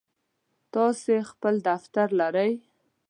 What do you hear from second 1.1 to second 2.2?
خپل دفتر